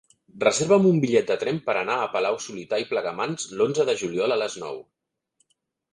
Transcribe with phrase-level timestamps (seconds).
[0.43, 4.43] Reserva'm un bitllet de tren per anar a Palau-solità i Plegamans l'onze de juliol a
[4.45, 4.85] les nou.